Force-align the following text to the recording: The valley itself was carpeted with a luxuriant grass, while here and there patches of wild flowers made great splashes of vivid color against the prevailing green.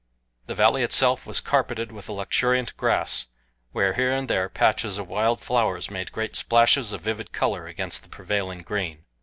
The 0.47 0.55
valley 0.55 0.81
itself 0.81 1.27
was 1.27 1.39
carpeted 1.39 1.91
with 1.91 2.09
a 2.09 2.11
luxuriant 2.11 2.75
grass, 2.75 3.27
while 3.71 3.93
here 3.93 4.11
and 4.11 4.27
there 4.27 4.49
patches 4.49 4.97
of 4.97 5.07
wild 5.07 5.39
flowers 5.39 5.91
made 5.91 6.11
great 6.11 6.35
splashes 6.35 6.91
of 6.91 7.01
vivid 7.01 7.31
color 7.31 7.67
against 7.67 8.01
the 8.01 8.09
prevailing 8.09 8.63
green. 8.63 9.05